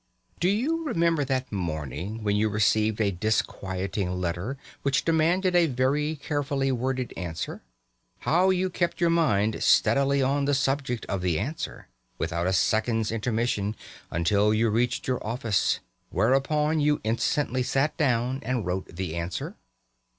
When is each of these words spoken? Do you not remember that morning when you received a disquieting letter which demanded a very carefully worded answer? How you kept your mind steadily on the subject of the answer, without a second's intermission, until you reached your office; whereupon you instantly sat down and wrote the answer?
Do 0.39 0.49
you 0.49 0.77
not 0.77 0.87
remember 0.95 1.23
that 1.25 1.51
morning 1.51 2.23
when 2.23 2.35
you 2.35 2.49
received 2.49 2.99
a 2.99 3.11
disquieting 3.11 4.09
letter 4.19 4.57
which 4.81 5.05
demanded 5.05 5.55
a 5.55 5.67
very 5.67 6.15
carefully 6.15 6.71
worded 6.71 7.13
answer? 7.15 7.61
How 8.21 8.49
you 8.49 8.71
kept 8.71 8.99
your 8.99 9.11
mind 9.11 9.61
steadily 9.61 10.23
on 10.23 10.45
the 10.45 10.55
subject 10.55 11.05
of 11.05 11.21
the 11.21 11.37
answer, 11.37 11.87
without 12.17 12.47
a 12.47 12.53
second's 12.53 13.11
intermission, 13.11 13.75
until 14.09 14.55
you 14.55 14.71
reached 14.71 15.07
your 15.07 15.23
office; 15.23 15.81
whereupon 16.09 16.79
you 16.79 16.99
instantly 17.03 17.61
sat 17.61 17.95
down 17.97 18.39
and 18.41 18.65
wrote 18.65 18.95
the 18.95 19.15
answer? 19.15 19.55